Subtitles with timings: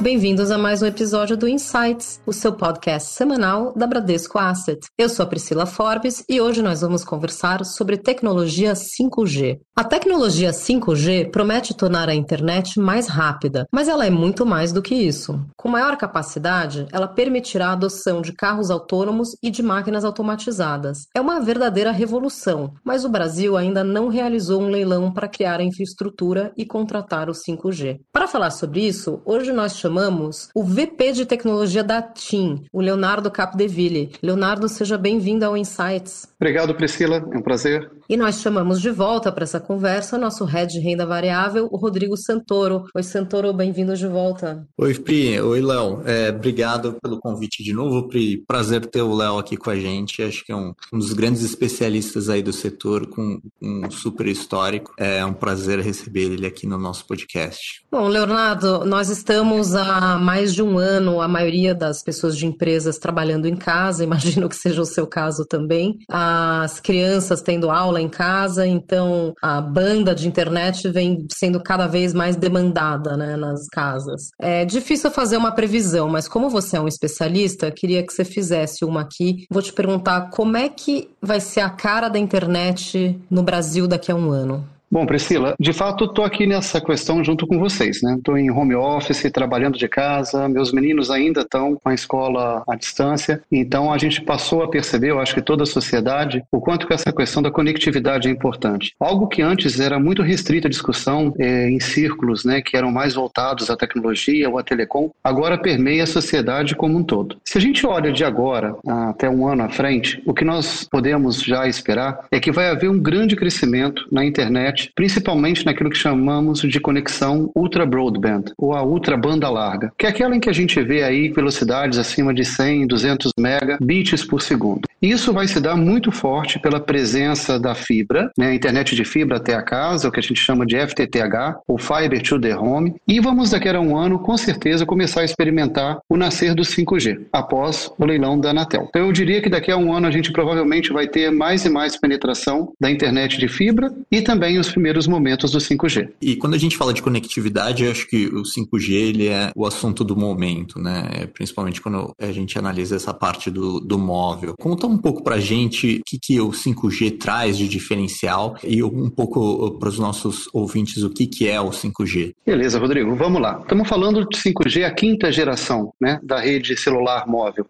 [0.00, 4.78] Bem-vindos a mais um episódio do Insights, o seu podcast semanal da Bradesco Asset.
[4.96, 9.58] Eu sou a Priscila Forbes e hoje nós vamos conversar sobre tecnologia 5G.
[9.74, 14.80] A tecnologia 5G promete tornar a internet mais rápida, mas ela é muito mais do
[14.80, 15.40] que isso.
[15.56, 21.06] Com maior capacidade, ela permitirá a adoção de carros autônomos e de máquinas automatizadas.
[21.12, 25.64] É uma verdadeira revolução, mas o Brasil ainda não realizou um leilão para criar a
[25.64, 27.98] infraestrutura e contratar o 5G.
[28.12, 32.80] Para falar sobre isso, hoje nós chamamos chamamos o VP de tecnologia da TIM, o
[32.80, 34.12] Leonardo Capdeville.
[34.22, 36.28] Leonardo, seja bem-vindo ao Insights.
[36.38, 37.16] Obrigado, Priscila.
[37.16, 37.90] É um prazer.
[38.08, 42.16] E nós chamamos de volta para essa conversa nosso head de renda variável, o Rodrigo
[42.16, 42.84] Santoro.
[42.94, 44.66] Oi, Santoro, bem-vindo de volta.
[44.78, 45.38] Oi, Pri.
[45.40, 46.02] Oi, Léo.
[46.06, 48.42] É, obrigado pelo convite de novo, Pri.
[48.46, 50.22] Prazer ter o Léo aqui com a gente.
[50.22, 54.94] Acho que é um, um dos grandes especialistas aí do setor, com um super histórico.
[54.98, 57.82] É um prazer receber ele aqui no nosso podcast.
[57.90, 62.98] Bom, Leonardo, nós estamos há mais de um ano, a maioria das pessoas de empresas
[62.98, 65.98] trabalhando em casa, imagino que seja o seu caso também.
[66.10, 72.12] As crianças tendo aula em casa, então a banda de internet vem sendo cada vez
[72.12, 74.30] mais demandada né, nas casas.
[74.38, 78.84] É difícil fazer uma previsão, mas como você é um especialista, queria que você fizesse
[78.84, 79.46] uma aqui.
[79.50, 84.10] Vou te perguntar como é que vai ser a cara da internet no Brasil daqui
[84.10, 84.77] a um ano.
[84.90, 88.14] Bom, Priscila, de fato estou aqui nessa questão junto com vocês, né?
[88.16, 92.74] Estou em home office, trabalhando de casa, meus meninos ainda estão com a escola à
[92.74, 96.86] distância, então a gente passou a perceber, eu acho que toda a sociedade, o quanto
[96.86, 98.94] que essa questão da conectividade é importante.
[98.98, 103.14] Algo que antes era muito restrita a discussão é, em círculos, né, que eram mais
[103.14, 107.36] voltados à tecnologia ou à telecom, agora permeia a sociedade como um todo.
[107.44, 108.74] Se a gente olha de agora
[109.10, 112.88] até um ano à frente, o que nós podemos já esperar é que vai haver
[112.88, 118.74] um grande crescimento na internet internet, principalmente naquilo que chamamos de conexão ultra broadband, ou
[118.74, 122.32] a ultra banda larga, que é aquela em que a gente vê aí velocidades acima
[122.32, 124.82] de 100, 200 megabits por segundo.
[125.00, 129.54] Isso vai se dar muito forte pela presença da fibra, né, internet de fibra até
[129.54, 133.20] a casa, o que a gente chama de FTTH, ou Fiber to the Home, e
[133.20, 137.90] vamos daqui a um ano, com certeza, começar a experimentar o nascer do 5G, após
[137.98, 138.86] o leilão da Anatel.
[138.88, 141.70] Então eu diria que daqui a um ano a gente provavelmente vai ter mais e
[141.70, 146.10] mais penetração da internet de fibra e também os nos primeiros momentos do 5G.
[146.20, 149.66] E quando a gente fala de conectividade, eu acho que o 5G ele é o
[149.66, 151.08] assunto do momento, né?
[151.12, 154.54] É, principalmente quando a gente analisa essa parte do, do móvel.
[154.58, 159.10] Conta um pouco pra gente o que, que o 5G traz de diferencial e um
[159.10, 162.34] pouco para os nossos ouvintes o que, que é o 5G.
[162.44, 163.58] Beleza, Rodrigo, vamos lá.
[163.62, 167.66] Estamos falando de 5G, a quinta geração né, da rede celular móvel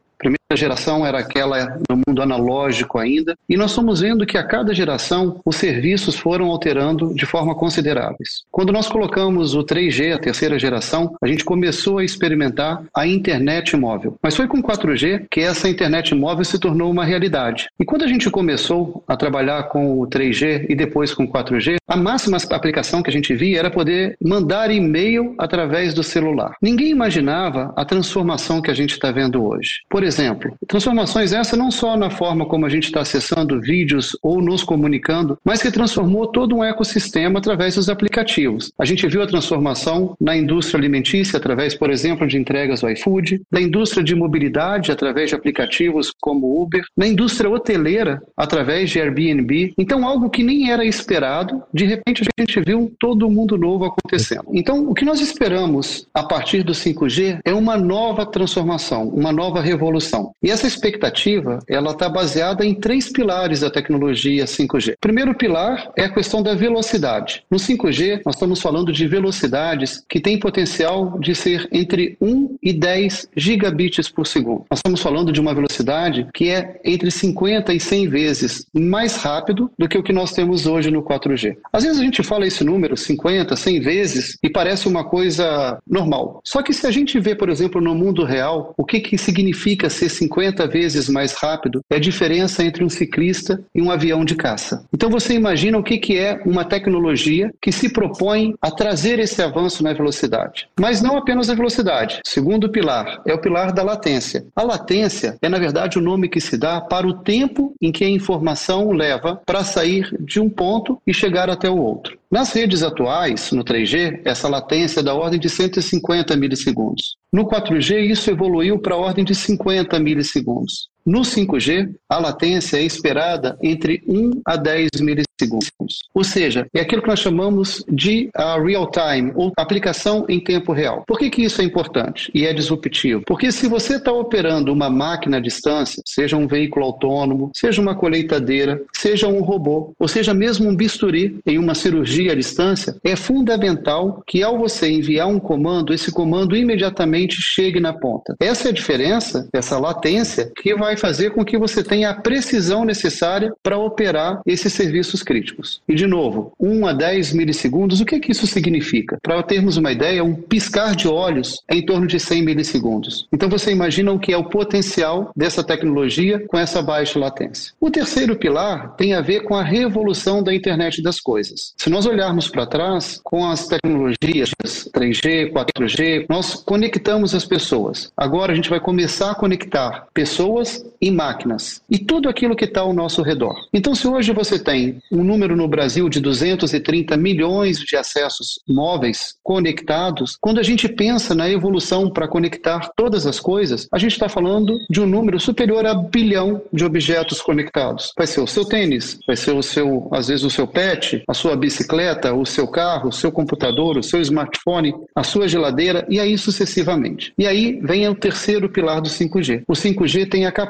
[0.50, 4.72] primeira geração era aquela no mundo analógico ainda, e nós estamos vendo que a cada
[4.72, 8.44] geração os serviços foram alterando de forma consideráveis.
[8.50, 13.76] Quando nós colocamos o 3G, a terceira geração, a gente começou a experimentar a internet
[13.76, 14.16] móvel.
[14.22, 17.66] Mas foi com 4G que essa internet móvel se tornou uma realidade.
[17.78, 21.76] E quando a gente começou a trabalhar com o 3G e depois com o 4G,
[21.86, 26.54] a máxima aplicação que a gente via era poder mandar e-mail através do celular.
[26.62, 29.82] Ninguém imaginava a transformação que a gente está vendo hoje.
[29.90, 34.40] Por exemplo, transformações essa não só na forma como a gente está acessando vídeos ou
[34.40, 38.72] nos comunicando, mas que transformou todo um ecossistema através dos aplicativos.
[38.78, 43.42] A gente viu a transformação na indústria alimentícia através, por exemplo, de entregas do iFood,
[43.50, 49.74] na indústria de mobilidade através de aplicativos como Uber, na indústria hoteleira através de Airbnb.
[49.78, 54.44] Então, algo que nem era esperado, de repente a gente viu todo mundo novo acontecendo.
[54.52, 59.60] Então, o que nós esperamos a partir do 5G é uma nova transformação, uma nova
[59.60, 64.94] revolução E essa expectativa, ela está baseada em três pilares da tecnologia 5G.
[64.94, 67.44] O primeiro pilar é a questão da velocidade.
[67.50, 72.72] No 5G, nós estamos falando de velocidades que têm potencial de ser entre 1 e
[72.72, 74.64] 10 gigabits por segundo.
[74.70, 79.70] Nós estamos falando de uma velocidade que é entre 50 e 100 vezes mais rápido
[79.78, 81.56] do que o que nós temos hoje no 4G.
[81.72, 86.40] Às vezes a gente fala esse número, 50, 100 vezes, e parece uma coisa normal.
[86.44, 89.88] Só que se a gente vê, por exemplo, no mundo real, o que, que significa
[89.88, 94.34] ser 50 vezes mais rápido é a diferença entre um ciclista e um avião de
[94.34, 94.84] caça.
[94.92, 99.82] Então você imagina o que, é uma tecnologia que se propõe a trazer esse avanço
[99.82, 100.68] na velocidade.
[100.78, 102.20] Mas não apenas a velocidade.
[102.24, 104.46] Segundo pilar é o pilar da latência.
[104.54, 108.04] A latência é, na verdade, o nome que se dá para o tempo em que
[108.04, 112.18] a informação leva para sair de um ponto e chegar até o outro.
[112.30, 117.16] Nas redes atuais, no 3G, essa latência é da ordem de 150 milissegundos.
[117.32, 120.90] No 4G, isso evoluiu para a ordem de 50 milissegundos.
[121.08, 126.00] No 5G, a latência é esperada entre 1 a 10 milissegundos.
[126.12, 130.70] Ou seja, é aquilo que nós chamamos de uh, real time, ou aplicação em tempo
[130.70, 131.04] real.
[131.06, 133.22] Por que, que isso é importante e é disruptivo?
[133.26, 137.94] Porque se você está operando uma máquina à distância, seja um veículo autônomo, seja uma
[137.94, 143.16] colheitadeira, seja um robô, ou seja mesmo um bisturi em uma cirurgia à distância, é
[143.16, 148.36] fundamental que ao você enviar um comando, esse comando imediatamente chegue na ponta.
[148.38, 152.84] Essa é a diferença, essa latência, que vai fazer com que você tenha a precisão
[152.84, 155.80] necessária para operar esses serviços críticos.
[155.88, 159.18] E, de novo, 1 a 10 milissegundos, o que, é que isso significa?
[159.22, 163.26] Para termos uma ideia, um piscar de olhos é em torno de 100 milissegundos.
[163.32, 167.72] Então, você imagina o que é o potencial dessa tecnologia com essa baixa latência.
[167.80, 171.72] O terceiro pilar tem a ver com a revolução da internet das coisas.
[171.76, 174.50] Se nós olharmos para trás, com as tecnologias
[174.92, 178.12] 3G, 4G, nós conectamos as pessoas.
[178.16, 182.80] Agora a gente vai começar a conectar pessoas e máquinas e tudo aquilo que está
[182.80, 183.54] ao nosso redor.
[183.72, 189.34] Então, se hoje você tem um número no Brasil de 230 milhões de acessos móveis
[189.42, 194.28] conectados, quando a gente pensa na evolução para conectar todas as coisas, a gente está
[194.28, 198.12] falando de um número superior a bilhão de objetos conectados.
[198.16, 201.34] Vai ser o seu tênis, vai ser o seu, às vezes o seu pet, a
[201.34, 206.20] sua bicicleta, o seu carro, o seu computador, o seu smartphone, a sua geladeira e
[206.20, 207.32] aí sucessivamente.
[207.38, 209.62] E aí vem o terceiro pilar do 5G.
[209.66, 210.67] O 5G tem a capacidade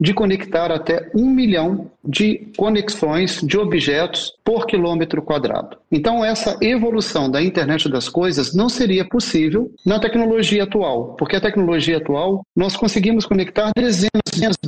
[0.00, 5.76] de conectar até um milhão de conexões de objetos por quilômetro quadrado.
[5.92, 11.40] Então, essa evolução da internet das coisas não seria possível na tecnologia atual, porque a
[11.40, 14.10] tecnologia atual nós conseguimos conectar dezenas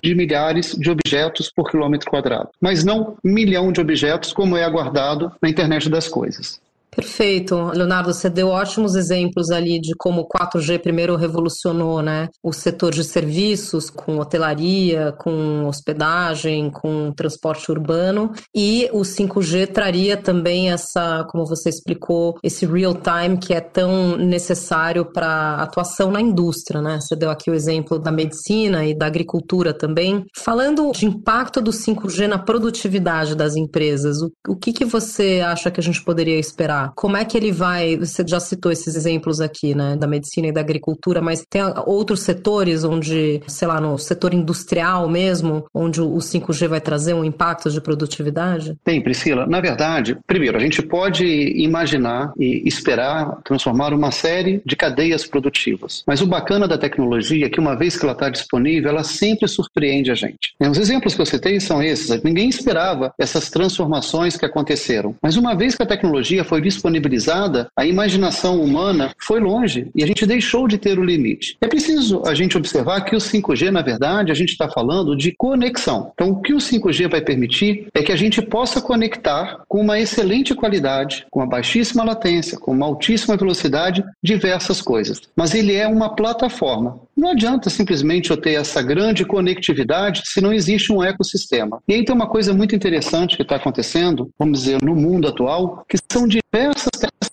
[0.02, 4.64] de milhares de objetos por quilômetro quadrado, mas não um milhão de objetos como é
[4.64, 6.60] aguardado na internet das coisas.
[6.94, 7.56] Perfeito.
[7.74, 12.92] Leonardo, você deu ótimos exemplos ali de como o 4G primeiro revolucionou né, o setor
[12.92, 21.24] de serviços, com hotelaria, com hospedagem, com transporte urbano, e o 5G traria também essa,
[21.30, 26.82] como você explicou, esse real time que é tão necessário para atuação na indústria.
[26.82, 27.00] Né?
[27.00, 30.26] Você deu aqui o exemplo da medicina e da agricultura também.
[30.36, 35.70] Falando de impacto do 5G na produtividade das empresas, o, o que, que você acha
[35.70, 36.81] que a gente poderia esperar?
[36.94, 37.96] Como é que ele vai?
[37.96, 42.20] Você já citou esses exemplos aqui, né, da medicina e da agricultura, mas tem outros
[42.20, 47.70] setores onde, sei lá, no setor industrial mesmo, onde o 5G vai trazer um impacto
[47.70, 48.76] de produtividade?
[48.84, 49.46] Tem, Priscila.
[49.46, 56.02] Na verdade, primeiro, a gente pode imaginar e esperar transformar uma série de cadeias produtivas.
[56.06, 59.48] Mas o bacana da tecnologia é que, uma vez que ela está disponível, ela sempre
[59.48, 60.54] surpreende a gente.
[60.60, 62.22] Os exemplos que eu citei são esses.
[62.22, 65.14] Ninguém esperava essas transformações que aconteceram.
[65.22, 70.06] Mas uma vez que a tecnologia foi disponibilizada, a imaginação humana foi longe e a
[70.06, 71.56] gente deixou de ter o limite.
[71.60, 75.32] É preciso a gente observar que o 5G, na verdade, a gente está falando de
[75.32, 76.10] conexão.
[76.14, 79.98] Então, o que o 5G vai permitir é que a gente possa conectar com uma
[79.98, 85.20] excelente qualidade, com uma baixíssima latência, com uma altíssima velocidade, diversas coisas.
[85.36, 87.00] Mas ele é uma plataforma.
[87.16, 91.82] Não adianta simplesmente eu ter essa grande conectividade se não existe um ecossistema.
[91.86, 95.84] E aí tem uma coisa muito interessante que está acontecendo, vamos dizer, no mundo atual,
[95.88, 96.42] que são diversas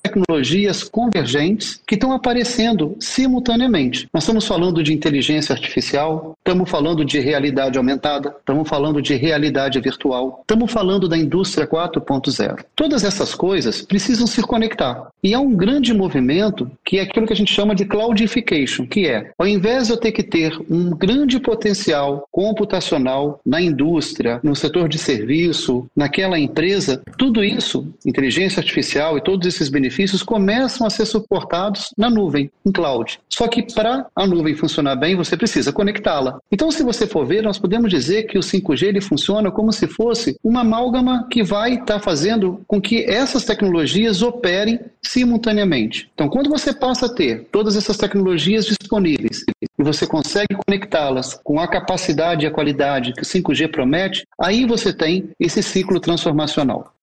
[0.09, 4.07] tecnologias convergentes que estão aparecendo simultaneamente.
[4.13, 9.79] Nós estamos falando de inteligência artificial, estamos falando de realidade aumentada, estamos falando de realidade
[9.79, 12.65] virtual, estamos falando da indústria 4.0.
[12.75, 15.09] Todas essas coisas precisam se conectar.
[15.23, 19.07] E há um grande movimento que é aquilo que a gente chama de cloudification, que
[19.07, 24.55] é, ao invés de eu ter que ter um grande potencial computacional na indústria, no
[24.55, 30.85] setor de serviço, naquela empresa, tudo isso, inteligência artificial e todos esses benefícios benefícios começam
[30.85, 33.19] a ser suportados na nuvem, em cloud.
[33.29, 36.39] Só que para a nuvem funcionar bem, você precisa conectá-la.
[36.51, 39.88] Então, se você for ver, nós podemos dizer que o 5G ele funciona como se
[39.88, 44.79] fosse uma amálgama que vai estar tá fazendo com que essas tecnologias operem
[45.10, 46.10] simultaneamente.
[46.13, 51.60] Então, quando você passa a ter todas essas tecnologias disponíveis e você consegue conectá-las com
[51.60, 56.94] a capacidade e a qualidade que o 5G promete, aí você tem esse ciclo transformacional.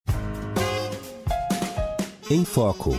[2.30, 2.96] Em Foco.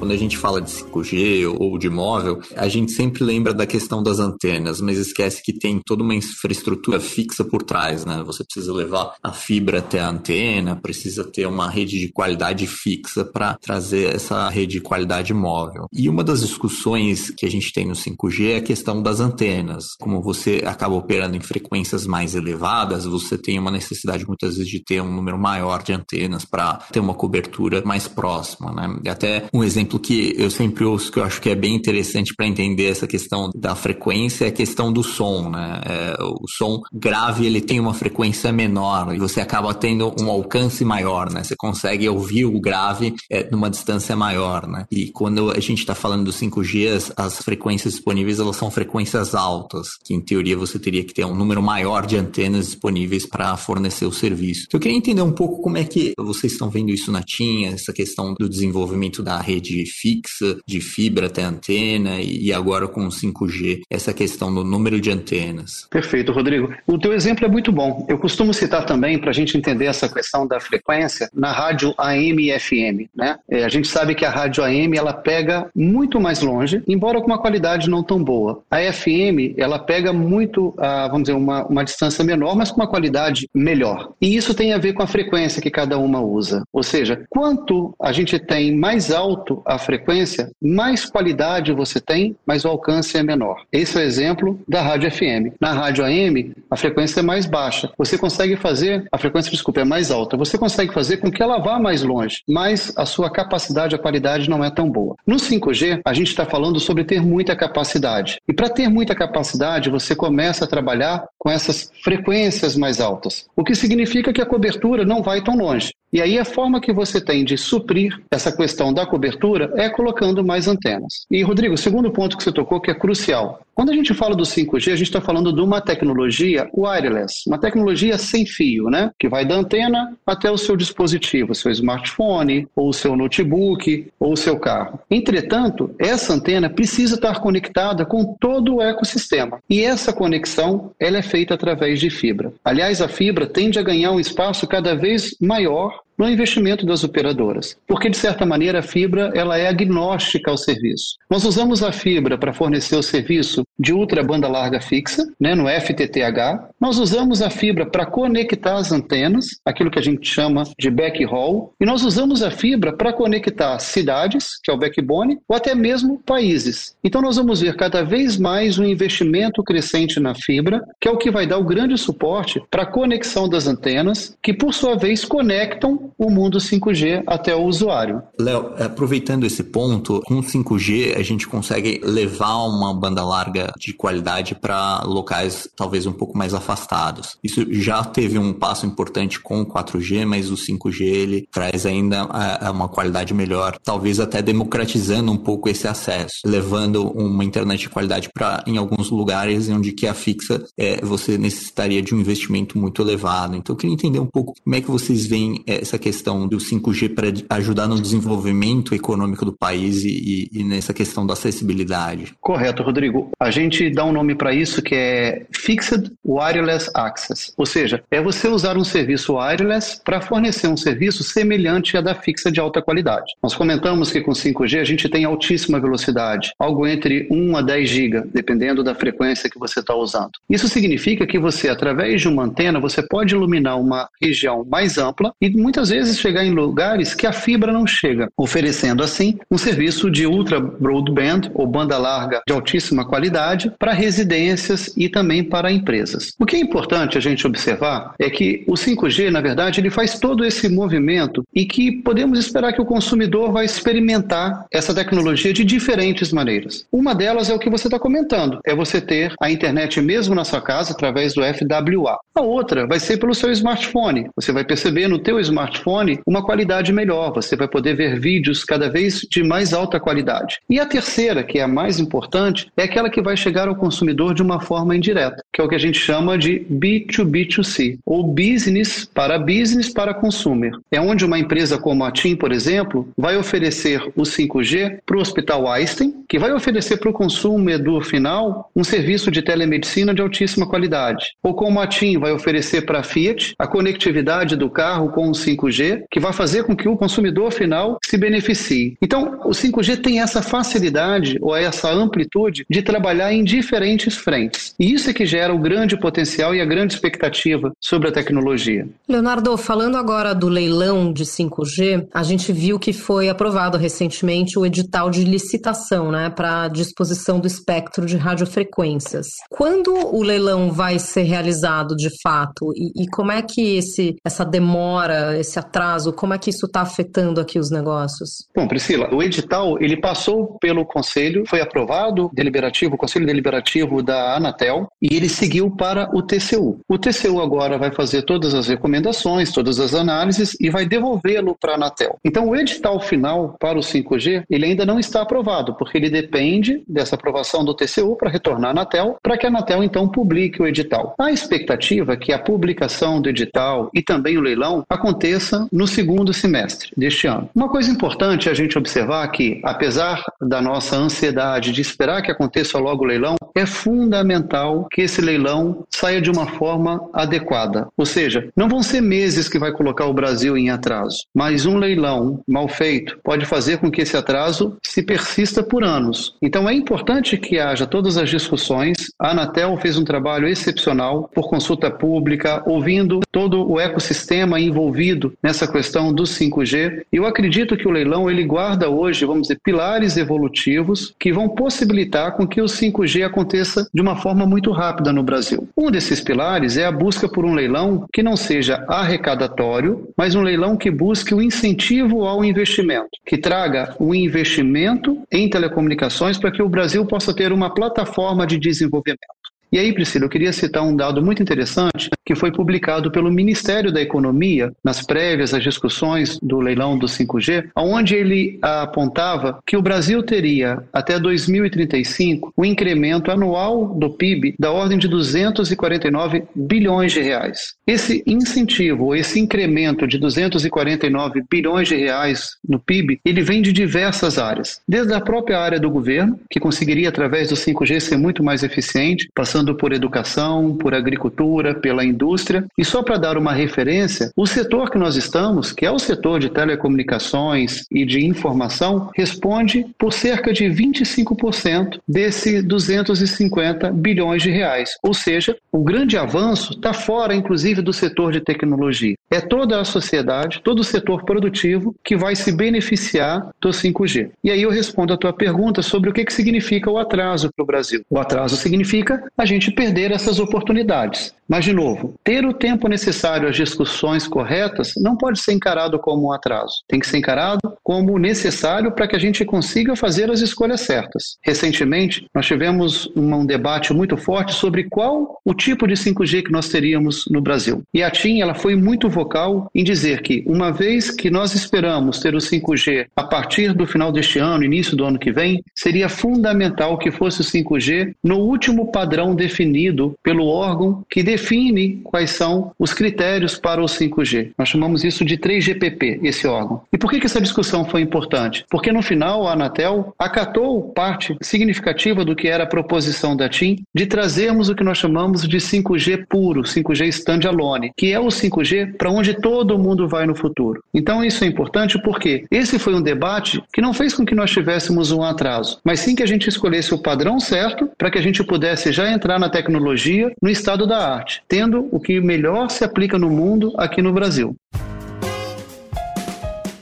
[0.00, 4.02] Quando a gente fala de 5G ou de móvel, a gente sempre lembra da questão
[4.02, 8.22] das antenas, mas esquece que tem toda uma infraestrutura fixa por trás, né?
[8.24, 13.26] Você precisa levar a fibra até a antena, precisa ter uma rede de qualidade fixa
[13.26, 15.86] para trazer essa rede de qualidade móvel.
[15.92, 19.96] E uma das discussões que a gente tem no 5G é a questão das antenas.
[20.00, 24.82] Como você acaba operando em frequências mais elevadas, você tem uma necessidade muitas vezes de
[24.82, 28.98] ter um número maior de antenas para ter uma cobertura mais próxima, né?
[29.04, 31.74] E até um exemplo exemplo que eu sempre ouço que eu acho que é bem
[31.74, 35.80] interessante para entender essa questão da frequência é a questão do som, né?
[35.84, 40.84] É, o som grave ele tem uma frequência menor e você acaba tendo um alcance
[40.84, 41.42] maior, né?
[41.42, 44.86] Você consegue ouvir o grave é, numa distância maior, né?
[44.90, 49.34] E quando a gente está falando do 5G, as, as, frequências disponíveis elas são frequências
[49.34, 53.56] altas, que em teoria você teria que ter um número maior de antenas disponíveis para
[53.56, 54.64] fornecer o serviço.
[54.66, 57.64] Então, eu queria entender um pouco como é que vocês estão vendo isso na TIM,
[57.64, 63.10] essa questão do desenvolvimento da rede fixa, de fibra até antena e agora com o
[63.10, 65.86] 5G, essa questão do número de antenas.
[65.90, 66.72] Perfeito, Rodrigo.
[66.86, 68.06] O teu exemplo é muito bom.
[68.08, 72.42] Eu costumo citar também, para a gente entender essa questão da frequência, na rádio AM
[72.42, 73.10] e FM.
[73.14, 73.36] Né?
[73.48, 77.26] É, a gente sabe que a rádio AM ela pega muito mais longe, embora com
[77.26, 78.62] uma qualidade não tão boa.
[78.70, 82.88] A FM ela pega muito, ah, vamos dizer, uma, uma distância menor, mas com uma
[82.88, 84.12] qualidade melhor.
[84.20, 86.62] E isso tem a ver com a frequência que cada uma usa.
[86.72, 92.64] Ou seja, quanto a gente tem mais alto a frequência, mais qualidade você tem, mas
[92.64, 93.62] o alcance é menor.
[93.70, 95.54] Esse é o exemplo da rádio FM.
[95.60, 97.88] Na rádio AM, a frequência é mais baixa.
[97.96, 100.36] Você consegue fazer, a frequência, desculpa, é mais alta.
[100.36, 104.50] Você consegue fazer com que ela vá mais longe, mas a sua capacidade, a qualidade
[104.50, 105.14] não é tão boa.
[105.24, 108.38] No 5G, a gente está falando sobre ter muita capacidade.
[108.48, 113.62] E para ter muita capacidade, você começa a trabalhar com essas frequências mais altas, o
[113.62, 115.92] que significa que a cobertura não vai tão longe.
[116.12, 120.44] E aí a forma que você tem de suprir essa questão da cobertura é colocando
[120.44, 121.26] mais antenas.
[121.30, 123.60] E Rodrigo, o segundo ponto que você tocou que é crucial.
[123.74, 127.58] Quando a gente fala do 5G, a gente está falando de uma tecnologia wireless, uma
[127.58, 129.10] tecnologia sem fio, né?
[129.18, 134.58] Que vai da antena até o seu dispositivo, seu smartphone, ou seu notebook, ou seu
[134.58, 135.00] carro.
[135.10, 139.58] Entretanto, essa antena precisa estar conectada com todo o ecossistema.
[139.68, 142.52] E essa conexão, ela é feita através de fibra.
[142.62, 147.78] Aliás, a fibra tende a ganhar um espaço cada vez maior no investimento das operadoras,
[147.86, 151.16] porque de certa maneira a fibra ela é agnóstica ao serviço.
[151.30, 155.66] Nós usamos a fibra para fornecer o serviço de ultra banda larga fixa, né, no
[155.66, 156.68] FTTH.
[156.78, 161.72] Nós usamos a fibra para conectar as antenas, aquilo que a gente chama de backhaul,
[161.80, 166.20] e nós usamos a fibra para conectar cidades, que é o backbone, ou até mesmo
[166.26, 166.94] países.
[167.02, 171.16] Então nós vamos ver cada vez mais um investimento crescente na fibra, que é o
[171.16, 175.24] que vai dar o grande suporte para a conexão das antenas, que por sua vez
[175.24, 178.22] conectam o mundo 5G até o usuário.
[178.38, 184.54] Léo, aproveitando esse ponto, com 5G a gente consegue levar uma banda larga de qualidade
[184.54, 187.36] para locais talvez um pouco mais afastados.
[187.42, 192.28] Isso já teve um passo importante com o 4G, mas o 5G ele traz ainda
[192.70, 198.30] uma qualidade melhor, talvez até democratizando um pouco esse acesso, levando uma internet de qualidade
[198.32, 203.02] para em alguns lugares onde que a fixa é, você necessitaria de um investimento muito
[203.02, 203.56] elevado.
[203.56, 207.14] Então eu queria entender um pouco como é que vocês veem essa questão do 5G
[207.14, 212.34] para ajudar no desenvolvimento econômico do país e, e, nessa questão da acessibilidade?
[212.40, 213.30] Correto, Rodrigo.
[213.38, 218.20] A gente dá um nome para isso que é Fixed Wireless Access, ou seja, é
[218.20, 222.82] você usar um serviço wireless para fornecer um serviço semelhante à da fixa de alta
[222.82, 223.32] qualidade.
[223.42, 227.88] Nós comentamos que com 5G a gente tem altíssima velocidade, algo entre 1 a 10
[227.88, 230.32] GB, dependendo da frequência que você está usando.
[230.48, 235.32] Isso significa que você, através de uma antena, você pode iluminar uma região mais ampla
[235.40, 240.10] e muitas vezes chegar em lugares que a fibra não chega, oferecendo assim um serviço
[240.10, 246.34] de ultra broadband ou banda larga de altíssima qualidade para residências e também para empresas.
[246.38, 250.18] O que é importante a gente observar é que o 5G, na verdade, ele faz
[250.18, 255.64] todo esse movimento e que podemos esperar que o consumidor vai experimentar essa tecnologia de
[255.64, 256.86] diferentes maneiras.
[256.92, 260.44] Uma delas é o que você está comentando, é você ter a internet mesmo na
[260.44, 262.18] sua casa através do FWA.
[262.34, 264.28] A outra vai ser pelo seu smartphone.
[264.36, 267.32] Você vai perceber no teu smartphone smartphone uma qualidade melhor.
[267.32, 270.58] Você vai poder ver vídeos cada vez de mais alta qualidade.
[270.68, 274.34] E a terceira, que é a mais importante, é aquela que vai chegar ao consumidor
[274.34, 279.08] de uma forma indireta, que é o que a gente chama de B2B2C, ou business
[279.12, 280.72] para business para consumer.
[280.90, 285.20] É onde uma empresa como a TIM, por exemplo, vai oferecer o 5G para o
[285.20, 290.68] Hospital Einstein, que vai oferecer para o consumidor final um serviço de telemedicina de altíssima
[290.68, 291.26] qualidade.
[291.42, 295.32] Ou como a TIM vai oferecer para a Fiat a conectividade do carro com o
[295.32, 298.96] 5G 5G que vai fazer com que o consumidor final se beneficie.
[299.02, 304.74] Então, o 5G tem essa facilidade ou essa amplitude de trabalhar em diferentes frentes.
[304.78, 308.12] E isso é que gera era o grande potencial e a grande expectativa sobre a
[308.12, 308.88] tecnologia.
[309.08, 314.64] Leonardo, falando agora do leilão de 5G, a gente viu que foi aprovado recentemente o
[314.64, 319.26] edital de licitação né, para disposição do espectro de radiofrequências.
[319.50, 324.44] Quando o leilão vai ser realizado de fato e, e como é que esse, essa
[324.44, 328.46] demora, esse atraso, como é que isso está afetando aqui os negócios?
[328.54, 334.36] Bom, Priscila, o edital ele passou pelo Conselho, foi aprovado deliberativo, o Conselho Deliberativo da
[334.36, 336.80] Anatel, e ele seguiu para o TCU.
[336.88, 341.72] O TCU agora vai fazer todas as recomendações, todas as análises e vai devolvê-lo para
[341.72, 342.18] a Anatel.
[342.24, 346.82] Então, o edital final para o 5G, ele ainda não está aprovado, porque ele depende
[346.88, 350.66] dessa aprovação do TCU para retornar à Anatel, para que a Anatel então publique o
[350.66, 351.14] edital.
[351.18, 355.39] A expectativa é que a publicação do edital e também o leilão aconteça
[355.72, 357.48] no segundo semestre deste ano.
[357.54, 362.78] Uma coisa importante a gente observar que, apesar da nossa ansiedade de esperar que aconteça
[362.78, 367.88] logo o leilão, é fundamental que esse leilão saia de uma forma adequada.
[367.96, 371.76] Ou seja, não vão ser meses que vai colocar o Brasil em atraso, mas um
[371.76, 376.34] leilão mal feito pode fazer com que esse atraso se persista por anos.
[376.42, 379.12] Então é importante que haja todas as discussões.
[379.18, 385.70] A Anatel fez um trabalho excepcional por consulta pública, ouvindo todo o ecossistema envolvido nessa
[385.70, 387.02] questão do 5G.
[387.12, 391.48] E eu acredito que o leilão ele guarda hoje, vamos dizer, pilares evolutivos que vão
[391.48, 395.68] possibilitar com que o 5G aconteça de uma forma muito rápida no Brasil.
[395.76, 400.42] Um desses pilares é a busca por um leilão que não seja arrecadatório, mas um
[400.42, 406.62] leilão que busque o incentivo ao investimento, que traga o investimento em telecomunicações para que
[406.62, 409.39] o Brasil possa ter uma plataforma de desenvolvimento.
[409.72, 413.92] E aí, Priscila, eu queria citar um dado muito interessante que foi publicado pelo Ministério
[413.92, 419.82] da Economia nas prévias às discussões do leilão do 5G, onde ele apontava que o
[419.82, 427.20] Brasil teria até 2035 um incremento anual do PIB da ordem de 249 bilhões de
[427.20, 427.74] reais.
[427.86, 434.36] Esse incentivo, esse incremento de 249 bilhões de reais no PIB, ele vem de diversas
[434.36, 438.62] áreas, desde a própria área do governo, que conseguiria através do 5G ser muito mais
[438.62, 442.64] eficiente, passando passando por educação, por agricultura, pela indústria.
[442.78, 446.40] E só para dar uma referência, o setor que nós estamos, que é o setor
[446.40, 454.90] de telecomunicações e de informação, responde por cerca de 25% desse 250 bilhões de reais.
[455.02, 459.14] Ou seja, o grande avanço está fora, inclusive, do setor de tecnologia.
[459.30, 464.30] É toda a sociedade, todo o setor produtivo que vai se beneficiar do 5G.
[464.42, 467.62] E aí eu respondo a tua pergunta sobre o que, que significa o atraso para
[467.62, 468.02] o Brasil.
[468.08, 471.34] O atraso significa a gente perder essas oportunidades.
[471.50, 476.28] Mas, de novo, ter o tempo necessário às discussões corretas não pode ser encarado como
[476.28, 476.74] um atraso.
[476.86, 481.38] Tem que ser encarado como necessário para que a gente consiga fazer as escolhas certas.
[481.42, 486.68] Recentemente, nós tivemos um debate muito forte sobre qual o tipo de 5G que nós
[486.68, 487.82] teríamos no Brasil.
[487.92, 492.20] E a TIM ela foi muito vocal em dizer que, uma vez que nós esperamos
[492.20, 496.08] ter o 5G a partir do final deste ano, início do ano que vem, seria
[496.08, 502.72] fundamental que fosse o 5G no último padrão definido pelo órgão que define quais são
[502.78, 504.52] os critérios para o 5G.
[504.56, 506.82] Nós chamamos isso de 3GPP, esse órgão.
[506.92, 508.64] E por que, que essa discussão foi importante?
[508.70, 513.82] Porque no final a Anatel acatou parte significativa do que era a proposição da TIM
[513.94, 518.96] de trazermos o que nós chamamos de 5G puro, 5G standalone, que é o 5G
[518.96, 520.82] para onde todo mundo vai no futuro.
[520.92, 524.50] Então isso é importante porque esse foi um debate que não fez com que nós
[524.50, 528.22] tivéssemos um atraso, mas sim que a gente escolhesse o padrão certo para que a
[528.22, 532.84] gente pudesse já entrar na tecnologia no estado da arte tendo o que melhor se
[532.84, 534.56] aplica no mundo aqui no Brasil.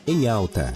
[0.07, 0.73] Em alta.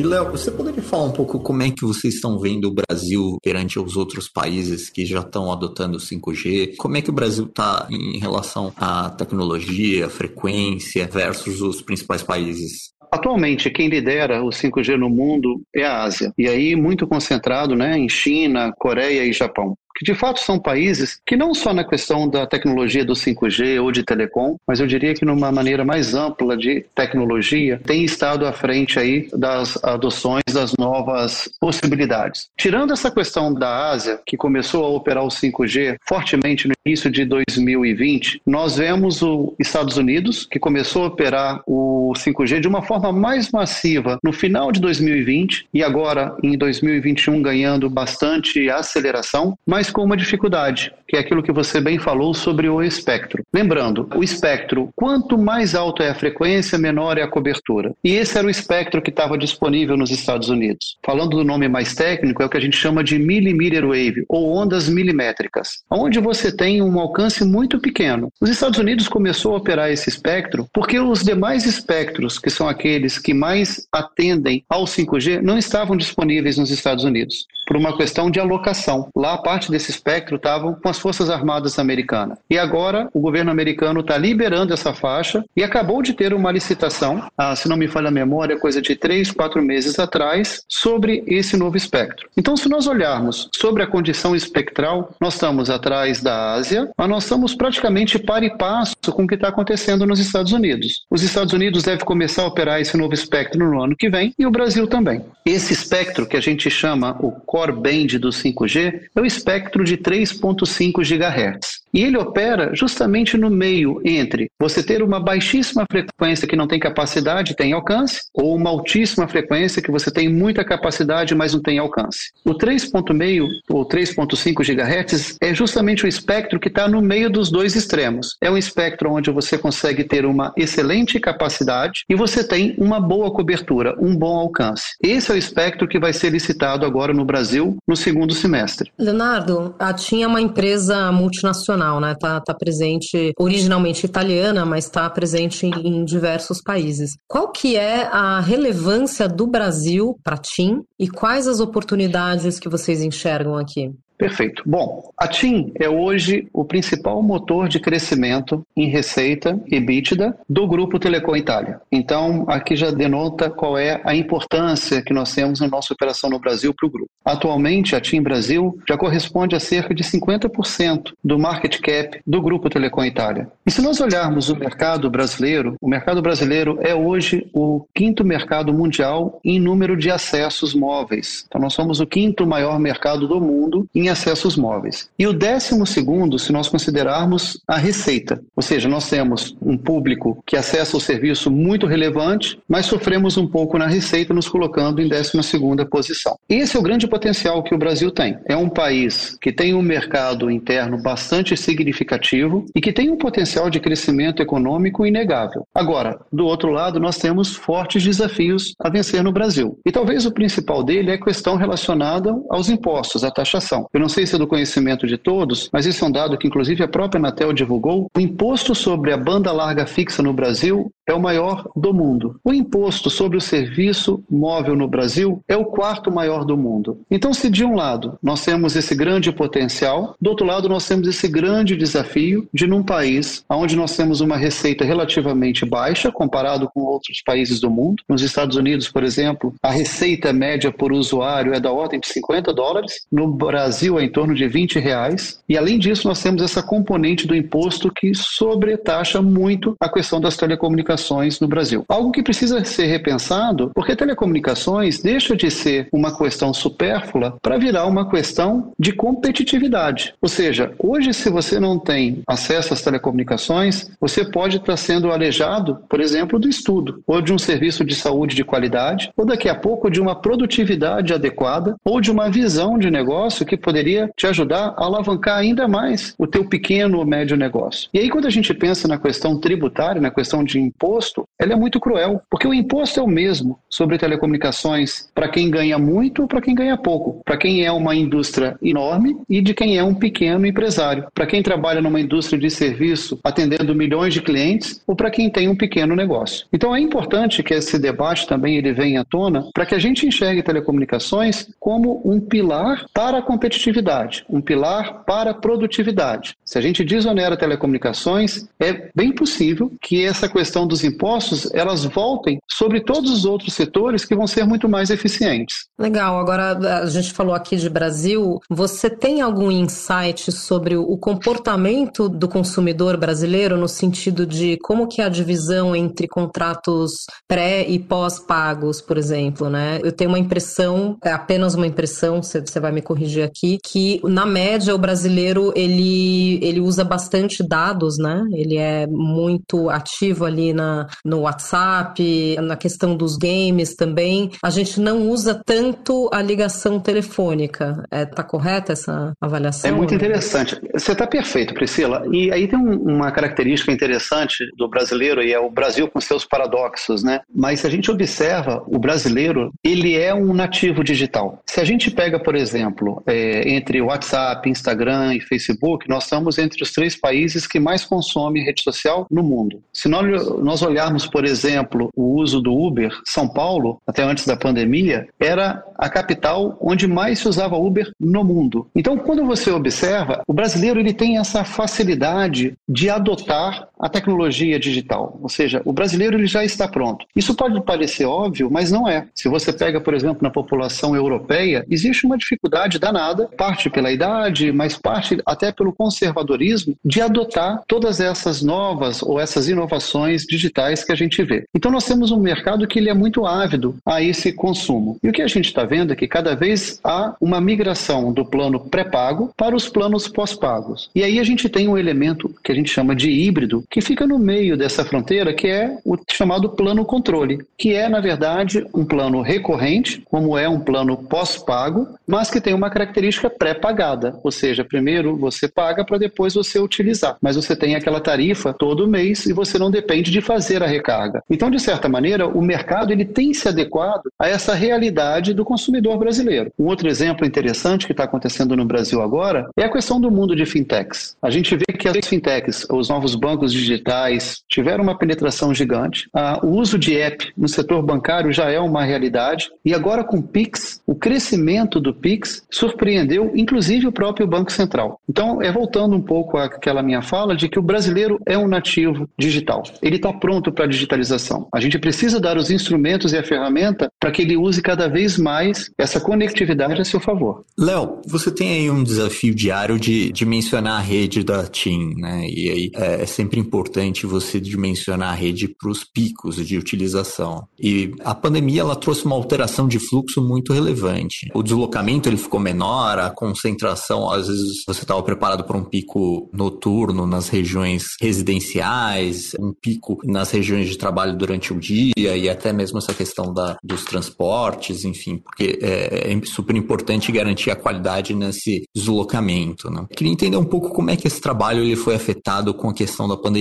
[0.00, 3.36] E Léo, você poderia falar um pouco como é que vocês estão vendo o Brasil
[3.42, 6.76] perante os outros países que já estão adotando o 5G?
[6.78, 12.92] Como é que o Brasil está em relação à tecnologia, frequência versus os principais países?
[13.12, 17.98] Atualmente, quem lidera o 5G no mundo é a Ásia, e aí muito concentrado né,
[17.98, 22.26] em China, Coreia e Japão que de fato são países que não só na questão
[22.26, 26.56] da tecnologia do 5G ou de telecom, mas eu diria que numa maneira mais ampla
[26.56, 32.48] de tecnologia, tem estado à frente aí das adoções das novas possibilidades.
[32.56, 37.26] Tirando essa questão da Ásia, que começou a operar o 5G fortemente no início de
[37.26, 43.12] 2020, nós vemos os Estados Unidos, que começou a operar o 5G de uma forma
[43.12, 50.02] mais massiva no final de 2020 e agora em 2021 ganhando bastante aceleração, mas com
[50.02, 53.44] uma dificuldade, que é aquilo que você bem falou sobre o espectro.
[53.52, 57.92] Lembrando, o espectro, quanto mais alto é a frequência, menor é a cobertura.
[58.02, 60.96] E esse era o espectro que estava disponível nos Estados Unidos.
[61.04, 64.56] Falando do nome mais técnico, é o que a gente chama de millimeter wave, ou
[64.56, 68.32] ondas milimétricas, onde você tem um alcance muito pequeno.
[68.40, 73.18] Os Estados Unidos começou a operar esse espectro porque os demais espectros, que são aqueles
[73.18, 78.40] que mais atendem ao 5G, não estavam disponíveis nos Estados Unidos, por uma questão de
[78.40, 79.08] alocação.
[79.14, 82.38] Lá, parte desse espectro estavam com as Forças Armadas Americanas.
[82.48, 87.24] E agora, o governo americano está liberando essa faixa e acabou de ter uma licitação,
[87.36, 91.56] ah, se não me falha a memória, coisa de três, quatro meses atrás, sobre esse
[91.56, 92.28] novo espectro.
[92.36, 97.22] Então, se nós olharmos sobre a condição espectral, nós estamos atrás da Ásia, mas nós
[97.24, 101.04] estamos praticamente par e passo com o que está acontecendo nos Estados Unidos.
[101.10, 104.46] Os Estados Unidos devem começar a operar esse novo espectro no ano que vem e
[104.46, 105.24] o Brasil também.
[105.44, 109.96] Esse espectro que a gente chama o core band do 5G é o espectro de
[109.96, 111.79] 3.5 GHz.
[111.92, 116.78] E ele opera justamente no meio entre você ter uma baixíssima frequência que não tem
[116.78, 121.78] capacidade, tem alcance, ou uma altíssima frequência que você tem muita capacidade, mas não tem
[121.78, 122.30] alcance.
[122.44, 127.74] O 3.5 ou 3.5 GHz é justamente o espectro que está no meio dos dois
[127.74, 128.36] extremos.
[128.40, 133.32] É um espectro onde você consegue ter uma excelente capacidade e você tem uma boa
[133.32, 134.84] cobertura, um bom alcance.
[135.02, 138.90] Esse é o espectro que vai ser licitado agora no Brasil no segundo semestre.
[138.98, 142.14] Leonardo, a é uma empresa multinacional, né?
[142.14, 147.16] Tá, tá presente originalmente italiana, mas está presente em, em diversos países.
[147.26, 153.00] Qual que é a relevância do Brasil para TIM e quais as oportunidades que vocês
[153.00, 153.90] enxergam aqui?
[154.20, 154.62] Perfeito.
[154.66, 160.98] Bom, a TIM é hoje o principal motor de crescimento em receita EBITDA do Grupo
[160.98, 161.80] Telecom Itália.
[161.90, 166.38] Então, aqui já denota qual é a importância que nós temos na nossa operação no
[166.38, 167.08] Brasil para o grupo.
[167.24, 172.68] Atualmente, a TIM Brasil já corresponde a cerca de 50% do market cap do Grupo
[172.68, 173.50] Telecom Itália.
[173.64, 178.70] E se nós olharmos o mercado brasileiro, o mercado brasileiro é hoje o quinto mercado
[178.70, 181.46] mundial em número de acessos móveis.
[181.48, 185.08] Então, nós somos o quinto maior mercado do mundo em acessos móveis.
[185.18, 190.42] E o décimo segundo, se nós considerarmos a receita, ou seja, nós temos um público
[190.46, 195.08] que acessa o serviço muito relevante, mas sofremos um pouco na receita, nos colocando em
[195.08, 196.36] décima segunda posição.
[196.48, 198.36] Esse é o grande potencial que o Brasil tem.
[198.46, 203.70] É um país que tem um mercado interno bastante significativo e que tem um potencial
[203.70, 205.66] de crescimento econômico inegável.
[205.74, 209.78] Agora, do outro lado, nós temos fortes desafios a vencer no Brasil.
[209.86, 213.86] E talvez o principal dele é a questão relacionada aos impostos, à taxação.
[213.92, 216.46] Eu não sei se é do conhecimento de todos, mas isso é um dado que
[216.46, 218.06] inclusive a própria Anatel divulgou.
[218.16, 222.38] O imposto sobre a banda larga fixa no Brasil é o maior do mundo.
[222.44, 227.00] O imposto sobre o serviço móvel no Brasil é o quarto maior do mundo.
[227.10, 231.08] Então, se de um lado nós temos esse grande potencial, do outro lado nós temos
[231.08, 236.80] esse grande desafio de num país onde nós temos uma receita relativamente baixa comparado com
[236.82, 238.02] outros países do mundo.
[238.08, 242.52] Nos Estados Unidos, por exemplo, a receita média por usuário é da ordem de 50
[242.52, 243.06] dólares.
[243.10, 245.40] No Brasil é em torno de 20 reais.
[245.48, 250.36] E além disso, nós temos essa componente do imposto que sobretaxa muito a questão das
[250.36, 251.84] telecomunicações telecomunicações no Brasil.
[251.88, 257.86] Algo que precisa ser repensado, porque telecomunicações deixa de ser uma questão supérflua para virar
[257.86, 260.14] uma questão de competitividade.
[260.20, 265.78] Ou seja, hoje, se você não tem acesso às telecomunicações, você pode estar sendo alejado,
[265.88, 269.54] por exemplo, do estudo, ou de um serviço de saúde de qualidade, ou daqui a
[269.54, 274.74] pouco de uma produtividade adequada, ou de uma visão de negócio que poderia te ajudar
[274.76, 277.88] a alavancar ainda mais o teu pequeno ou médio negócio.
[277.92, 281.56] E aí, quando a gente pensa na questão tributária, na questão de imposto, ela é
[281.56, 286.28] muito cruel, porque o imposto é o mesmo sobre telecomunicações para quem ganha muito ou
[286.28, 289.94] para quem ganha pouco, para quem é uma indústria enorme e de quem é um
[289.94, 295.10] pequeno empresário, para quem trabalha numa indústria de serviço atendendo milhões de clientes ou para
[295.10, 296.46] quem tem um pequeno negócio.
[296.50, 300.06] Então é importante que esse debate também ele venha à tona para que a gente
[300.06, 306.34] enxergue telecomunicações como um pilar para a competitividade, um pilar para a produtividade.
[306.44, 312.38] Se a gente desonera telecomunicações, é bem possível que essa questão dos impostos, elas voltem
[312.50, 315.66] sobre todos os outros setores que vão ser muito mais eficientes.
[315.78, 316.18] Legal.
[316.18, 318.38] Agora, a gente falou aqui de Brasil.
[318.48, 325.02] Você tem algum insight sobre o comportamento do consumidor brasileiro no sentido de como que
[325.02, 326.92] é a divisão entre contratos
[327.28, 329.80] pré e pós-pagos, por exemplo, né?
[329.82, 334.24] Eu tenho uma impressão, é apenas uma impressão, você vai me corrigir aqui que, na
[334.24, 338.22] média, o brasileiro ele, ele usa bastante dados, né?
[338.32, 344.30] Ele é muito ativo ali na, no WhatsApp, na questão dos games também.
[344.42, 347.82] A gente não usa tanto a ligação telefônica.
[347.90, 349.70] É, tá correta essa avaliação?
[349.70, 350.60] É muito interessante.
[350.74, 352.04] Você está perfeito, Priscila.
[352.12, 356.24] E aí tem um, uma característica interessante do brasileiro, e é o Brasil com seus
[356.24, 357.20] paradoxos, né?
[357.34, 361.42] Mas se a gente observa, o brasileiro, ele é um nativo digital.
[361.46, 366.62] Se a gente pega, por exemplo, é, entre WhatsApp, Instagram e Facebook, nós estamos entre
[366.62, 369.62] os três países que mais consomem rede social no mundo.
[369.72, 370.04] Se nós,
[370.50, 375.62] nós olharmos, por exemplo, o uso do Uber, São Paulo, até antes da pandemia, era
[375.78, 378.66] a capital onde mais se usava Uber no mundo.
[378.74, 385.18] Então, quando você observa, o brasileiro ele tem essa facilidade de adotar a tecnologia digital,
[385.22, 387.06] ou seja, o brasileiro ele já está pronto.
[387.14, 389.06] Isso pode parecer óbvio, mas não é.
[389.14, 394.52] Se você pega, por exemplo, na população europeia, existe uma dificuldade danada, parte pela idade,
[394.52, 400.92] mas parte até pelo conservadorismo, de adotar todas essas novas ou essas inovações digitais que
[400.92, 401.44] a gente vê.
[401.54, 404.98] Então nós temos um mercado que ele é muito ávido a esse consumo.
[405.02, 408.24] E o que a gente está vendo é que cada vez há uma migração do
[408.24, 410.90] plano pré-pago para os planos pós-pagos.
[410.94, 414.06] E aí a gente tem um elemento que a gente chama de híbrido, que fica
[414.06, 418.84] no meio dessa fronteira, que é o chamado plano controle, que é, na verdade, um
[418.84, 424.64] plano recorrente, como é um plano pós-pago, mas que tem uma característica pré-pagada, ou seja,
[424.64, 429.32] primeiro você paga para depois você utilizar, mas você tem aquela tarifa todo mês e
[429.32, 431.22] você não depende de fazer a recarga.
[431.30, 435.96] Então, de certa maneira, o mercado ele tem se adequado a essa realidade do consumidor
[435.98, 436.50] brasileiro.
[436.58, 440.34] Um outro exemplo interessante que está acontecendo no Brasil agora é a questão do mundo
[440.34, 441.16] de fintechs.
[441.22, 446.08] A gente vê que as fintechs, os novos bancos digitais, tiveram uma penetração gigante.
[446.14, 449.50] Ah, o uso de app no setor bancário já é uma realidade.
[449.64, 455.00] E agora com o Pix, o crescimento do Pix surpreendeu inclusive o próprio Banco Central.
[455.08, 459.08] Então, é voltando um pouco àquela minha fala de que o brasileiro é um nativo
[459.18, 459.62] digital.
[459.82, 461.48] Ele está pronto para a digitalização.
[461.52, 465.18] A gente precisa dar os instrumentos e a ferramenta para que ele use cada vez
[465.18, 467.44] mais essa conectividade a seu favor.
[467.58, 472.26] Léo, você tem aí um desafio diário de dimensionar a rede da TIM, né?
[472.28, 477.48] E aí é, é sempre importante você dimensionar a rede para os picos de utilização.
[477.58, 481.28] E a pandemia ela trouxe uma alteração de fluxo muito relevante.
[481.34, 486.30] O deslocamento ele ficou menor, a concentração, às vezes você estava preparado para um pico
[486.32, 492.52] noturno nas regiões residenciais, um pico nas regiões de trabalho durante o dia e até
[492.52, 498.14] mesmo essa questão da, dos transportes, enfim, porque é, é super importante garantir a qualidade
[498.14, 499.68] nesse deslocamento.
[499.68, 499.84] Né?
[499.96, 503.08] Queria entender um pouco como é que esse trabalho ele foi afetado com a questão
[503.08, 503.39] da pandemia.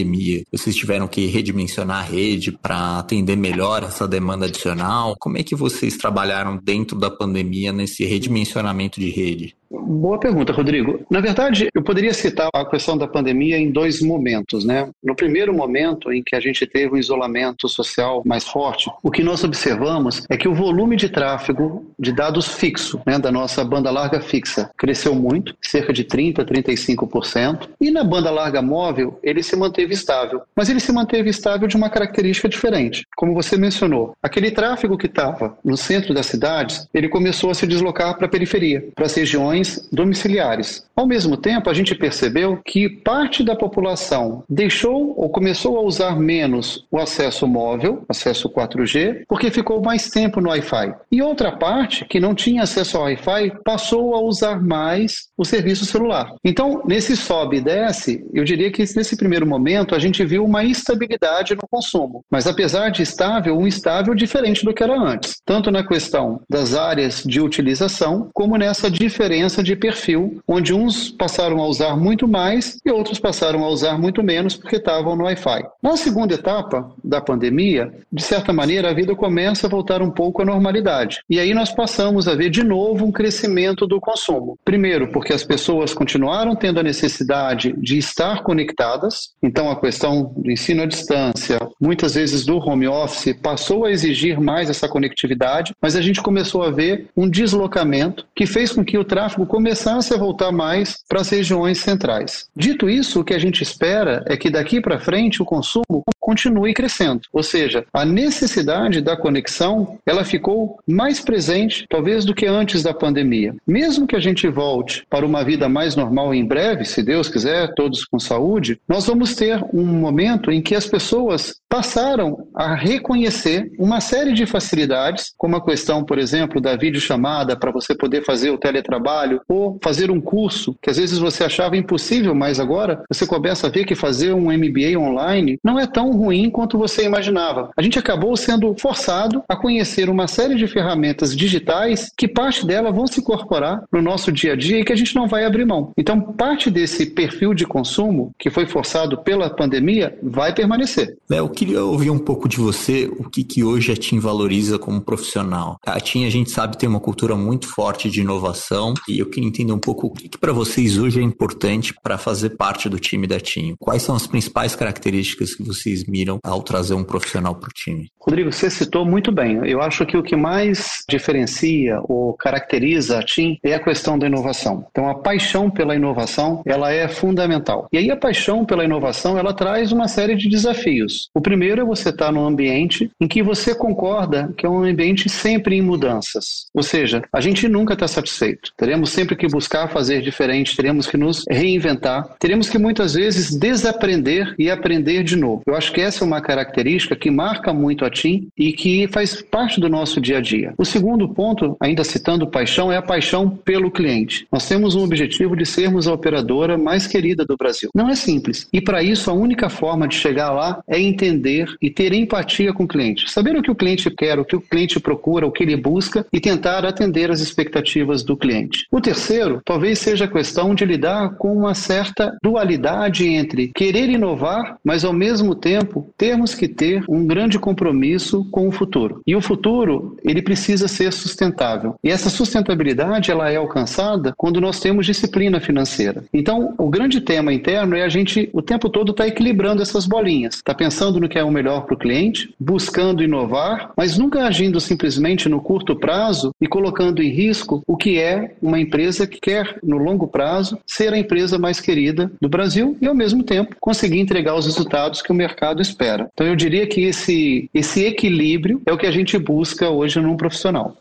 [0.52, 5.16] Vocês tiveram que redimensionar a rede para atender melhor essa demanda adicional?
[5.20, 9.59] Como é que vocês trabalharam dentro da pandemia nesse redimensionamento de rede?
[9.72, 11.06] Boa pergunta, Rodrigo.
[11.12, 14.90] Na verdade, eu poderia citar a questão da pandemia em dois momentos, né?
[15.04, 19.22] No primeiro momento, em que a gente teve um isolamento social mais forte, o que
[19.22, 23.92] nós observamos é que o volume de tráfego de dados fixo, né, da nossa banda
[23.92, 29.56] larga fixa, cresceu muito, cerca de 30, 35%, e na banda larga móvel, ele se
[29.56, 30.42] manteve estável.
[30.56, 33.06] Mas ele se manteve estável de uma característica diferente.
[33.16, 37.68] Como você mencionou, aquele tráfego que estava no centro das cidades, ele começou a se
[37.68, 39.59] deslocar para a periferia, para as regiões
[39.92, 40.88] domiciliares.
[40.96, 46.20] Ao mesmo tempo, a gente percebeu que parte da população deixou ou começou a usar
[46.20, 50.94] menos o acesso móvel, acesso 4G, porque ficou mais tempo no Wi-Fi.
[51.10, 55.86] E outra parte, que não tinha acesso ao Wi-Fi, passou a usar mais o serviço
[55.86, 56.34] celular.
[56.44, 60.66] Então, nesse sobe e desce, eu diria que nesse primeiro momento a gente viu uma
[60.66, 62.26] instabilidade no consumo.
[62.30, 66.76] Mas apesar de estável, um estável diferente do que era antes, tanto na questão das
[66.76, 72.28] áreas de utilização, como nessa diferença diferença de perfil, onde uns passaram a usar muito
[72.28, 75.64] mais e outros passaram a usar muito menos porque estavam no Wi-Fi.
[75.82, 80.42] Na segunda etapa da pandemia, de certa maneira, a vida começa a voltar um pouco
[80.42, 81.22] à normalidade.
[81.30, 84.58] E aí nós passamos a ver de novo um crescimento do consumo.
[84.64, 90.52] Primeiro, porque as pessoas continuaram tendo a necessidade de estar conectadas, então a questão do
[90.52, 95.96] ensino à distância, muitas vezes do home office, passou a exigir mais essa conectividade, mas
[95.96, 100.14] a gente começou a ver um deslocamento que fez com que o tráfego tráfego começasse
[100.14, 102.48] a voltar mais para as regiões centrais.
[102.56, 106.76] Dito isso, o que a gente espera é que daqui para frente o consumo continue
[106.76, 107.22] crescendo.
[107.34, 112.94] Ou seja, a necessidade da conexão, ela ficou mais presente, talvez, do que antes da
[112.94, 113.56] pandemia.
[113.66, 117.74] Mesmo que a gente volte para uma vida mais normal em breve, se Deus quiser,
[117.74, 123.72] todos com saúde, nós vamos ter um momento em que as pessoas passaram a reconhecer
[123.80, 128.52] uma série de facilidades, como a questão, por exemplo, da videochamada para você poder fazer
[128.52, 133.26] o teletrabalho ou fazer um curso que às vezes você achava impossível, mas agora você
[133.26, 137.72] começa a ver que fazer um MBA online não é tão ruim quanto você imaginava.
[137.76, 142.94] A gente acabou sendo forçado a conhecer uma série de ferramentas digitais que parte delas
[142.94, 145.66] vão se incorporar no nosso dia a dia e que a gente não vai abrir
[145.66, 145.94] mão.
[145.98, 151.18] Então, parte desse perfil de consumo que foi forçado pela pandemia vai permanecer.
[151.30, 155.02] Léo, queria ouvir um pouco de você o que, que hoje a TIM valoriza como
[155.02, 155.80] profissional.
[155.86, 159.48] A TIM, a gente sabe, tem uma cultura muito forte de inovação e eu queria
[159.48, 163.00] entender um pouco o que, que para vocês hoje é importante para fazer parte do
[163.00, 163.76] time da TIM.
[163.80, 168.10] Quais são as principais características que vocês miram ao trazer um profissional para o time?
[168.20, 169.60] Rodrigo, você citou muito bem.
[169.66, 174.28] Eu acho que o que mais diferencia ou caracteriza a TIM é a questão da
[174.28, 174.86] inovação.
[174.92, 177.88] Então, a paixão pela inovação, ela é fundamental.
[177.92, 181.30] E aí a paixão pela inovação, ela traz uma série de desafios.
[181.34, 185.30] O primeiro é você estar num ambiente em que você concorda que é um ambiente
[185.30, 186.68] sempre em mudanças.
[186.74, 188.72] Ou seja, a gente nunca está satisfeito.
[188.78, 194.54] Teremos sempre que buscar fazer diferente, teremos que nos reinventar, teremos que muitas vezes desaprender
[194.58, 195.64] e aprender de novo.
[195.66, 199.42] Eu acho que essa é uma característica que marca muito a TIM e que faz
[199.42, 200.74] parte do nosso dia a dia.
[200.78, 204.48] O segundo ponto, ainda citando paixão, é a paixão pelo cliente.
[204.52, 207.90] Nós temos um objetivo de sermos a operadora mais querida do Brasil.
[207.94, 208.68] Não é simples.
[208.72, 212.84] E para isso, a única forma de chegar lá é entender e ter empatia com
[212.84, 213.30] o cliente.
[213.30, 216.26] Saber o que o cliente quer, o que o cliente procura, o que ele busca
[216.32, 218.86] e tentar atender as expectativas do cliente.
[218.92, 224.78] O terceiro, talvez seja a questão de lidar com uma certa dualidade entre querer inovar,
[224.84, 225.79] mas ao mesmo tempo
[226.18, 229.22] termos que ter um grande compromisso com o futuro.
[229.26, 231.96] E o futuro, ele precisa ser sustentável.
[232.04, 236.24] E essa sustentabilidade, ela é alcançada quando nós temos disciplina financeira.
[236.34, 240.06] Então, o grande tema interno é a gente o tempo todo estar tá equilibrando essas
[240.06, 244.46] bolinhas, está pensando no que é o melhor para o cliente, buscando inovar, mas nunca
[244.46, 249.40] agindo simplesmente no curto prazo e colocando em risco o que é uma empresa que
[249.40, 253.76] quer, no longo prazo, ser a empresa mais querida do Brasil e, ao mesmo tempo,
[253.80, 256.30] conseguir entregar os resultados que o mercado espera.
[256.34, 260.36] Então, eu diria que esse, esse equilíbrio é o que a gente busca hoje num
[260.36, 260.98] profissional.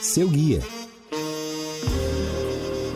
[0.00, 0.60] Seu guia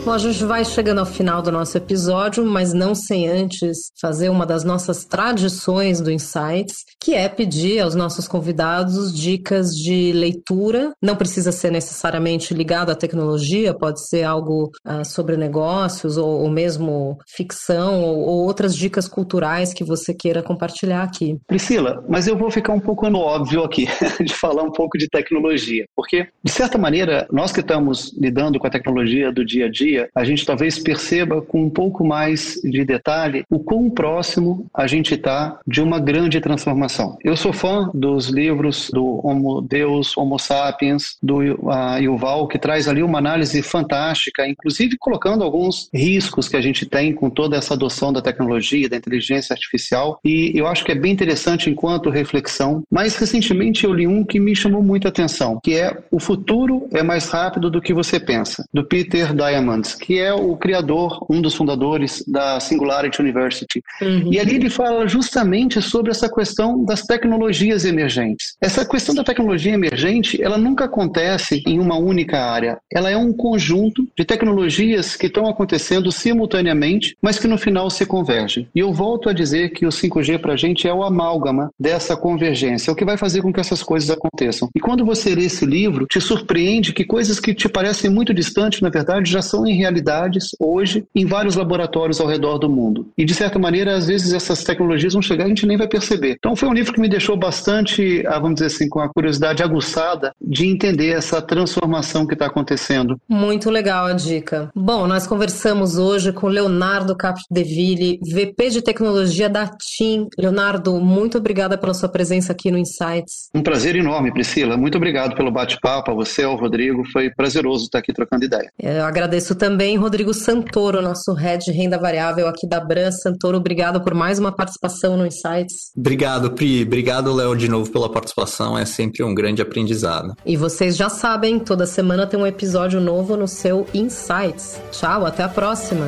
[0.07, 4.29] Bom, a gente vai chegando ao final do nosso episódio, mas não sem antes fazer
[4.29, 10.93] uma das nossas tradições do Insights, que é pedir aos nossos convidados dicas de leitura.
[11.03, 16.49] Não precisa ser necessariamente ligado à tecnologia, pode ser algo uh, sobre negócios ou, ou
[16.49, 21.37] mesmo ficção ou, ou, outras dicas culturais que você queira compartilhar aqui.
[21.49, 23.89] Priscila, mas eu vou ficar um pouco no óbvio aqui,
[24.25, 28.69] de falar um pouco de tecnologia, porque, de certa maneira, nós que estamos lidando com
[28.69, 32.61] a tecnologia do dia a dia, dia, a gente talvez perceba com um pouco mais
[32.63, 37.17] de detalhe o quão próximo a gente está de uma grande transformação.
[37.25, 42.89] Eu sou fã dos livros do Homo Deus, Homo Sapiens, do uh, Yuval, que traz
[42.89, 47.75] ali uma análise fantástica, inclusive colocando alguns riscos que a gente tem com toda essa
[47.75, 52.83] adoção da tecnologia, da inteligência artificial, e eu acho que é bem interessante enquanto reflexão.
[52.91, 57.03] Mais recentemente eu li um que me chamou muita atenção, que é O Futuro é
[57.03, 61.55] Mais Rápido do que Você Pensa, do Peter Diamond que é o criador, um dos
[61.55, 63.83] fundadores da Singularity University.
[64.01, 64.33] Uhum.
[64.33, 68.57] E ali ele fala justamente sobre essa questão das tecnologias emergentes.
[68.61, 72.79] Essa questão da tecnologia emergente, ela nunca acontece em uma única área.
[72.93, 78.07] Ela é um conjunto de tecnologias que estão acontecendo simultaneamente, mas que no final se
[78.07, 78.69] convergem.
[78.75, 82.17] E eu volto a dizer que o 5G para a gente é o amálgama dessa
[82.17, 84.69] convergência, é o que vai fazer com que essas coisas aconteçam.
[84.75, 88.81] E quando você lê esse livro, te surpreende que coisas que te parecem muito distantes,
[88.81, 93.09] na verdade, já são em realidades hoje em vários laboratórios ao redor do mundo.
[93.17, 95.89] E de certa maneira, às vezes essas tecnologias vão chegar e a gente nem vai
[95.89, 96.37] perceber.
[96.39, 99.63] Então foi um livro que me deixou bastante, ah, vamos dizer assim, com a curiosidade
[99.63, 103.19] aguçada de entender essa transformação que está acontecendo.
[103.29, 104.71] Muito legal a dica.
[104.75, 110.29] Bom, nós conversamos hoje com Leonardo Capdeville, VP de tecnologia da TIM.
[110.39, 113.49] Leonardo, muito obrigada pela sua presença aqui no Insights.
[113.55, 114.77] Um prazer enorme, Priscila.
[114.77, 117.05] Muito obrigado pelo bate-papo, a você, ao Rodrigo.
[117.13, 118.71] Foi prazeroso estar aqui trocando ideia.
[118.79, 123.11] Eu agradeço também Rodrigo Santoro, nosso head de renda variável aqui da Bran.
[123.11, 125.93] Santoro, obrigado por mais uma participação no Insights.
[125.97, 126.83] Obrigado, Pri.
[126.83, 128.79] Obrigado, Léo, de novo pela participação.
[128.79, 130.35] É sempre um grande aprendizado.
[130.45, 134.81] E vocês já sabem, toda semana tem um episódio novo no seu Insights.
[134.93, 136.07] Tchau, até a próxima.